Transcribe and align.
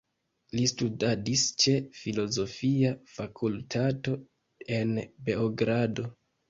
Li 0.59 0.63
studadis 0.71 1.43
ĉe 1.63 1.75
filozofia 1.99 2.95
fakultato 3.19 4.21
en 4.81 5.01
Beogrado. 5.31 6.13